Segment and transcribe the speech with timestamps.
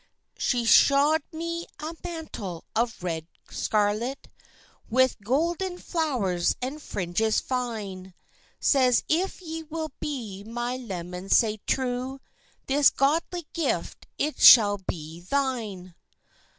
[0.39, 4.29] She shaw'd me a mantle of red scarlet,
[4.89, 8.15] With gowden flowers and fringes fine;
[8.59, 12.19] Says—"If ye will be my leman sae true,
[12.65, 15.93] This goodly gift it shall be thine."